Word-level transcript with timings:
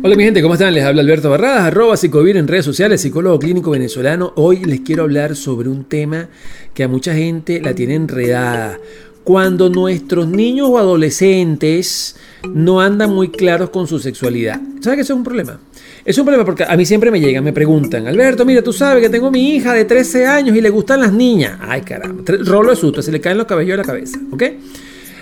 Hola 0.00 0.14
mi 0.14 0.22
gente, 0.22 0.42
¿cómo 0.42 0.54
están? 0.54 0.72
Les 0.74 0.84
habla 0.84 1.02
Alberto 1.02 1.28
Barradas, 1.28 1.62
arroba 1.62 1.96
psicovir 1.96 2.36
en 2.36 2.46
redes 2.46 2.64
sociales, 2.64 3.00
psicólogo 3.00 3.36
clínico 3.40 3.72
venezolano. 3.72 4.32
Hoy 4.36 4.64
les 4.64 4.80
quiero 4.80 5.02
hablar 5.02 5.34
sobre 5.34 5.68
un 5.68 5.86
tema 5.86 6.28
que 6.72 6.84
a 6.84 6.88
mucha 6.88 7.14
gente 7.14 7.60
la 7.60 7.74
tiene 7.74 7.96
enredada. 7.96 8.78
Cuando 9.24 9.68
nuestros 9.68 10.28
niños 10.28 10.68
o 10.70 10.78
adolescentes 10.78 12.14
no 12.54 12.80
andan 12.80 13.10
muy 13.10 13.30
claros 13.30 13.70
con 13.70 13.88
su 13.88 13.98
sexualidad. 13.98 14.60
¿Sabes 14.80 14.98
que 14.98 15.02
eso 15.02 15.14
es 15.14 15.18
un 15.18 15.24
problema? 15.24 15.58
Es 16.04 16.16
un 16.16 16.24
problema 16.24 16.44
porque 16.44 16.62
a 16.62 16.76
mí 16.76 16.86
siempre 16.86 17.10
me 17.10 17.18
llegan, 17.18 17.42
me 17.42 17.52
preguntan, 17.52 18.06
Alberto, 18.06 18.44
mira, 18.44 18.62
tú 18.62 18.72
sabes 18.72 19.02
que 19.02 19.10
tengo 19.10 19.32
mi 19.32 19.56
hija 19.56 19.74
de 19.74 19.84
13 19.84 20.26
años 20.26 20.56
y 20.56 20.60
le 20.60 20.70
gustan 20.70 21.00
las 21.00 21.12
niñas. 21.12 21.58
Ay, 21.60 21.80
caramba, 21.82 22.22
rolo 22.44 22.70
de 22.70 22.76
susto, 22.76 23.02
se 23.02 23.10
le 23.10 23.20
caen 23.20 23.36
los 23.36 23.48
cabellos 23.48 23.72
de 23.72 23.76
la 23.78 23.84
cabeza, 23.84 24.16
¿ok? 24.30 24.42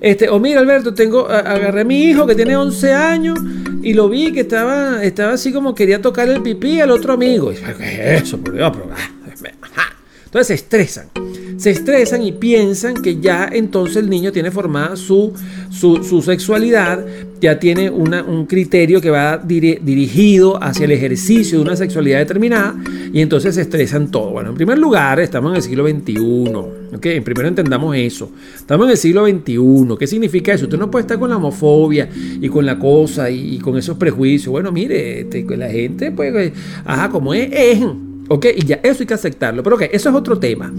Este, 0.00 0.28
o 0.28 0.38
mira, 0.38 0.60
Alberto, 0.60 0.94
tengo, 0.94 1.28
agarré 1.28 1.82
a 1.82 1.84
mi 1.84 2.04
hijo 2.04 2.26
que 2.26 2.34
tiene 2.34 2.56
11 2.56 2.94
años 2.94 3.38
y 3.82 3.92
lo 3.92 4.08
vi 4.08 4.32
que 4.32 4.40
estaba, 4.40 5.04
estaba 5.04 5.34
así 5.34 5.52
como 5.52 5.74
quería 5.74 6.00
tocar 6.00 6.28
el 6.28 6.42
pipí 6.42 6.80
al 6.80 6.90
otro 6.90 7.12
amigo. 7.12 7.50
¿Qué 7.50 8.14
es 8.14 8.22
eso? 8.22 8.38
Por 8.38 8.54
Dios, 8.54 8.72
ah, 9.76 9.90
Entonces 10.24 10.46
se 10.46 10.54
estresan 10.54 11.10
se 11.60 11.70
estresan 11.72 12.22
y 12.22 12.32
piensan 12.32 13.02
que 13.02 13.20
ya 13.20 13.46
entonces 13.52 13.98
el 13.98 14.08
niño 14.08 14.32
tiene 14.32 14.50
formada 14.50 14.96
su, 14.96 15.34
su, 15.70 16.22
sexualidad, 16.22 17.04
ya 17.38 17.58
tiene 17.58 17.90
un 17.90 18.46
criterio 18.46 19.02
que 19.02 19.10
va 19.10 19.36
dirigido 19.36 20.62
hacia 20.62 20.86
el 20.86 20.92
ejercicio 20.92 21.58
de 21.58 21.64
una 21.64 21.76
sexualidad 21.76 22.18
determinada 22.20 22.74
y 23.12 23.20
entonces 23.20 23.56
se 23.56 23.60
estresan 23.60 24.10
todo. 24.10 24.30
Bueno, 24.30 24.48
en 24.48 24.54
primer 24.54 24.78
lugar, 24.78 25.20
estamos 25.20 25.50
en 25.50 25.56
el 25.56 25.62
siglo 25.62 25.86
XXI. 25.86 26.18
¿ok? 26.94 27.06
Primero 27.22 27.48
entendamos 27.48 27.94
eso. 27.94 28.30
Estamos 28.56 28.86
en 28.86 28.92
el 28.92 28.96
siglo 28.96 29.26
XXI. 29.26 29.98
¿Qué 29.98 30.06
significa 30.06 30.54
eso? 30.54 30.64
Usted 30.64 30.78
no 30.78 30.90
puede 30.90 31.02
estar 31.02 31.18
con 31.18 31.28
la 31.28 31.36
homofobia 31.36 32.08
y 32.40 32.48
con 32.48 32.64
la 32.64 32.78
cosa 32.78 33.30
y, 33.30 33.58
con 33.58 33.76
esos 33.76 33.98
prejuicios. 33.98 34.50
Bueno, 34.50 34.72
mire, 34.72 35.20
este, 35.20 35.44
la 35.58 35.68
gente, 35.68 36.10
pues, 36.10 36.52
ajá, 36.86 37.10
como 37.10 37.34
es, 37.34 37.50
es. 37.52 37.84
¿Ok? 38.28 38.46
Y 38.56 38.64
ya, 38.64 38.80
eso 38.82 39.02
hay 39.02 39.06
que 39.06 39.14
aceptarlo. 39.14 39.62
Pero 39.62 39.76
ok, 39.76 39.82
eso 39.92 40.08
es 40.08 40.14
otro 40.14 40.38
tema. 40.38 40.72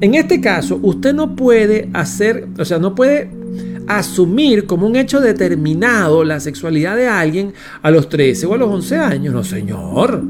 En 0.00 0.14
este 0.14 0.40
caso, 0.40 0.78
usted 0.82 1.14
no 1.14 1.34
puede 1.36 1.88
hacer, 1.92 2.48
o 2.58 2.64
sea, 2.64 2.78
no 2.78 2.94
puede 2.94 3.30
asumir 3.86 4.66
como 4.66 4.86
un 4.86 4.96
hecho 4.96 5.20
determinado 5.20 6.24
la 6.24 6.40
sexualidad 6.40 6.96
de 6.96 7.06
alguien 7.06 7.52
a 7.82 7.90
los 7.90 8.08
13 8.08 8.46
o 8.46 8.54
a 8.54 8.58
los 8.58 8.70
11 8.70 8.96
años. 8.96 9.34
No, 9.34 9.44
señor. 9.44 10.22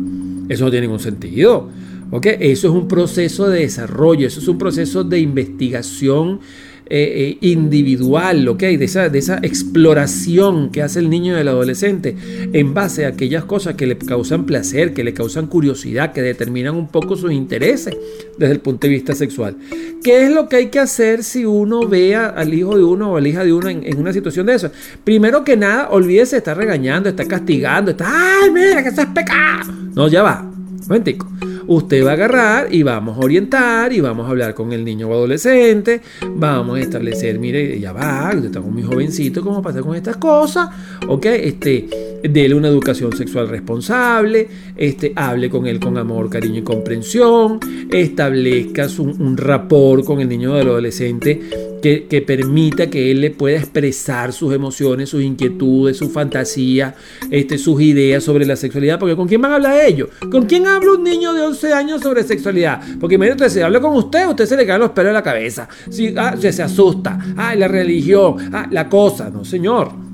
Eso 0.49 0.65
no 0.65 0.71
tiene 0.71 0.87
ningún 0.87 1.01
sentido. 1.01 1.69
¿ok? 2.11 2.27
Eso 2.41 2.69
es 2.69 2.75
un 2.75 2.89
proceso 2.89 3.49
de 3.49 3.61
desarrollo, 3.61 4.27
eso 4.27 4.41
es 4.41 4.49
un 4.49 4.59
proceso 4.59 5.05
de 5.05 5.21
investigación 5.21 6.41
eh, 6.89 7.39
eh, 7.41 7.49
individual, 7.49 8.47
¿ok? 8.47 8.61
De 8.61 8.85
esa, 8.85 9.09
de 9.09 9.19
esa 9.19 9.39
exploración 9.43 10.71
que 10.71 10.83
hace 10.83 11.01
el 11.01 11.11
niño 11.11 11.37
y 11.37 11.41
el 11.41 11.49
adolescente 11.49 12.17
en 12.53 12.75
base 12.75 13.05
a 13.05 13.09
aquellas 13.09 13.45
cosas 13.45 13.75
que 13.75 13.89
le 13.89 13.99
causan 13.99 14.47
placer, 14.47 14.95
que 14.95 15.03
le 15.03 15.13
causan 15.13 15.49
curiosidad, 15.49 16.13
que 16.13 16.23
determinan 16.23 16.77
un 16.77 16.87
poco 16.87 17.17
sus 17.17 17.33
intereses 17.33 17.97
desde 18.39 18.53
el 18.53 18.61
punto 18.61 18.87
de 18.87 18.93
vista 18.93 19.17
sexual. 19.17 19.57
¿Qué 20.05 20.27
es 20.27 20.31
lo 20.31 20.49
que 20.49 20.57
hay 20.57 20.67
que 20.67 20.79
hacer 20.79 21.25
si 21.25 21.45
uno 21.45 21.89
ve 21.89 22.15
al 22.15 22.55
hijo 22.55 22.77
de 22.77 22.85
uno 22.85 23.13
o 23.13 23.17
a 23.17 23.21
la 23.21 23.29
hija 23.29 23.43
de 23.43 23.53
uno 23.53 23.69
en, 23.69 23.99
una 23.99 24.13
situación 24.13 24.47
de 24.47 24.55
eso? 24.55 24.71
Primero 25.03 25.43
que 25.43 25.57
nada, 25.57 25.89
olvídese, 25.91 26.37
está 26.37 26.55
regañando, 26.55 27.09
está 27.09 27.25
castigando, 27.25 27.91
está, 27.91 28.07
¡ay, 28.09 28.51
mira 28.53 28.81
que 28.85 28.91
eso 28.91 29.01
es 29.01 29.09
pecado! 29.09 29.73
No, 29.93 30.07
ya 30.07 30.23
va. 30.23 30.49
Momentico 30.87 31.27
usted 31.67 32.05
va 32.05 32.11
a 32.11 32.15
agarrar 32.15 32.75
y 32.75 32.83
vamos 32.83 33.17
a 33.17 33.21
orientar 33.21 33.93
y 33.93 34.01
vamos 34.01 34.27
a 34.27 34.31
hablar 34.31 34.55
con 34.55 34.73
el 34.73 34.85
niño 34.85 35.09
o 35.09 35.13
adolescente, 35.13 36.01
vamos 36.35 36.79
a 36.79 36.81
establecer, 36.81 37.39
mire, 37.39 37.79
ya 37.81 37.93
va, 37.93 38.31
usted 38.35 38.47
está 38.47 38.61
muy 38.61 38.83
jovencito, 38.83 39.43
¿cómo 39.43 39.63
pasa 39.63 39.83
con 39.83 39.95
estas 39.95 40.17
cosas? 40.17 40.69
¿Ok? 41.09 41.27
Este, 41.27 41.89
dele 42.23 42.55
una 42.55 42.69
educación 42.69 43.17
sexual 43.17 43.49
responsable, 43.49 44.49
este, 44.77 45.13
hable 45.15 45.51
con 45.51 45.67
él 45.67 45.81
con 45.81 45.99
amor, 45.99 46.31
cariño 46.31 46.61
y 46.61 46.63
comprensión, 46.63 47.61
establezca 47.91 48.87
un, 48.99 49.21
un 49.21 49.37
rapport 49.37 50.05
con 50.05 50.21
el 50.21 50.29
niño 50.29 50.55
o 50.55 50.57
el 50.57 50.69
adolescente 50.69 51.67
que, 52.09 52.25
permita 52.27 52.89
que 52.89 53.11
él 53.11 53.21
le 53.21 53.31
pueda 53.31 53.59
expresar 53.59 54.33
sus 54.33 54.53
emociones, 54.53 55.09
sus 55.09 55.23
inquietudes, 55.23 55.97
su 55.97 56.11
fantasía, 56.11 56.95
este, 57.31 57.59
sus 57.59 57.81
ideas 57.81 58.25
sobre 58.25 58.45
la 58.47 58.57
sexualidad. 58.57 58.99
Porque 58.99 59.17
¿con 59.17 59.29
quién 59.29 59.41
van 59.41 59.53
a 59.53 59.55
hablar 59.57 59.85
ellos? 59.85 60.09
¿Con 60.31 60.47
quién 60.47 60.67
habla 60.67 60.93
un 60.93 61.05
niño 61.05 61.33
de 61.33 61.43
11 61.43 61.73
años 61.73 62.03
sobre 62.03 62.25
sexualidad? 62.25 62.81
Porque 63.01 63.15
imagínate, 63.17 63.49
si 63.51 63.61
habla 63.61 63.81
con 63.81 63.95
usted, 63.95 64.29
usted 64.29 64.47
se 64.47 64.57
le 64.57 64.67
caen 64.67 64.81
los 64.81 64.91
pelos 64.91 65.11
de 65.11 65.15
la 65.15 65.23
cabeza. 65.23 65.69
Ah, 66.17 66.35
se 66.39 66.63
asusta. 66.63 67.19
Ah, 67.37 67.55
la 67.55 67.69
religión. 67.69 68.37
Ah, 68.53 68.67
la 68.71 68.89
cosa. 68.89 69.31
No, 69.31 69.45
señor. 69.45 70.06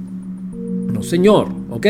Señor, 1.03 1.49
¿ok? 1.71 1.87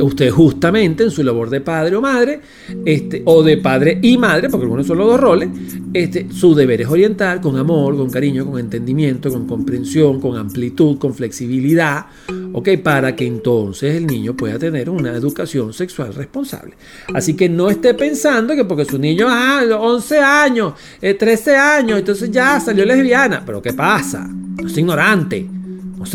Usted, 0.00 0.30
justamente 0.30 1.04
en 1.04 1.10
su 1.10 1.22
labor 1.22 1.50
de 1.50 1.60
padre 1.60 1.96
o 1.96 2.00
madre, 2.00 2.40
este, 2.84 3.22
o 3.24 3.42
de 3.42 3.56
padre 3.58 3.98
y 4.02 4.16
madre, 4.16 4.48
porque 4.48 4.64
algunos 4.64 4.86
son 4.86 4.98
los 4.98 5.06
dos 5.08 5.20
roles, 5.20 5.48
este, 5.92 6.28
su 6.30 6.54
deber 6.54 6.82
es 6.82 6.88
orientar 6.88 7.40
con 7.40 7.56
amor, 7.56 7.96
con 7.96 8.10
cariño, 8.10 8.46
con 8.46 8.58
entendimiento, 8.58 9.30
con 9.30 9.46
comprensión, 9.46 10.20
con 10.20 10.36
amplitud, 10.36 10.98
con 10.98 11.14
flexibilidad, 11.14 12.06
¿ok? 12.52 12.70
Para 12.82 13.14
que 13.16 13.26
entonces 13.26 13.96
el 13.96 14.06
niño 14.06 14.36
pueda 14.36 14.58
tener 14.58 14.90
una 14.90 15.12
educación 15.12 15.72
sexual 15.72 16.14
responsable. 16.14 16.74
Así 17.14 17.34
que 17.34 17.48
no 17.48 17.70
esté 17.70 17.94
pensando 17.94 18.54
que 18.54 18.64
porque 18.64 18.84
su 18.84 18.98
niño, 18.98 19.26
ah, 19.28 19.62
11 19.78 20.18
años, 20.18 20.74
13 21.00 21.52
eh, 21.52 21.56
años, 21.56 21.98
entonces 21.98 22.30
ya 22.30 22.60
salió 22.60 22.84
lesbiana. 22.84 23.42
Pero 23.44 23.62
¿qué 23.62 23.72
pasa? 23.72 24.28
Es 24.64 24.76
ignorante, 24.76 25.48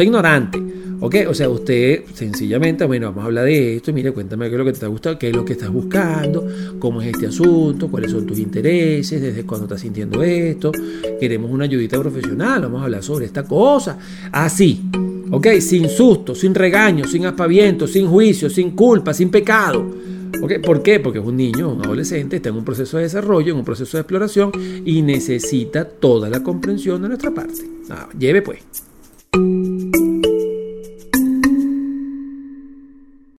es 0.01 0.07
ignorante. 0.07 0.61
Ok, 1.05 1.15
o 1.27 1.33
sea, 1.33 1.49
usted 1.49 2.05
sencillamente, 2.13 2.85
bueno, 2.85 3.07
vamos 3.07 3.23
a 3.23 3.25
hablar 3.25 3.43
de 3.43 3.75
esto, 3.75 3.91
mire, 3.91 4.13
cuéntame 4.13 4.47
qué 4.47 4.53
es 4.53 4.57
lo 4.57 4.63
que 4.63 4.71
te 4.71 4.87
gusta, 4.87 5.19
qué 5.19 5.29
es 5.31 5.35
lo 5.35 5.43
que 5.43 5.51
estás 5.51 5.69
buscando, 5.69 6.47
cómo 6.79 7.01
es 7.01 7.09
este 7.09 7.27
asunto, 7.27 7.91
cuáles 7.91 8.09
son 8.09 8.25
tus 8.25 8.39
intereses, 8.39 9.21
desde 9.21 9.45
cuándo 9.45 9.65
estás 9.65 9.81
sintiendo 9.81 10.23
esto, 10.23 10.71
queremos 11.19 11.51
una 11.51 11.65
ayudita 11.65 11.99
profesional, 11.99 12.61
vamos 12.61 12.79
a 12.79 12.83
hablar 12.85 13.03
sobre 13.03 13.25
esta 13.25 13.43
cosa, 13.43 13.99
así, 14.31 14.81
ok, 15.29 15.47
sin 15.59 15.89
susto, 15.89 16.33
sin 16.35 16.55
regaño, 16.55 17.05
sin 17.05 17.25
aspaviento, 17.25 17.85
sin 17.85 18.07
juicio, 18.07 18.49
sin 18.49 18.71
culpa, 18.71 19.13
sin 19.13 19.29
pecado. 19.29 19.85
Okay, 20.41 20.59
¿Por 20.59 20.81
qué? 20.81 21.01
Porque 21.01 21.19
es 21.19 21.25
un 21.25 21.35
niño, 21.35 21.73
un 21.73 21.85
adolescente, 21.85 22.37
está 22.37 22.47
en 22.47 22.55
un 22.55 22.63
proceso 22.63 22.95
de 22.95 23.03
desarrollo, 23.03 23.51
en 23.51 23.59
un 23.59 23.65
proceso 23.65 23.97
de 23.97 24.01
exploración 24.01 24.51
y 24.85 25.01
necesita 25.01 25.83
toda 25.85 26.29
la 26.29 26.41
comprensión 26.41 27.01
de 27.01 27.09
nuestra 27.09 27.31
parte. 27.31 27.61
Ah, 27.89 28.07
lleve 28.17 28.41
pues. 28.41 28.59